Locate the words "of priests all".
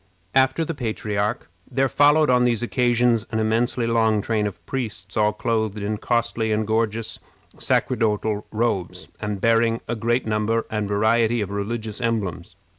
4.47-5.31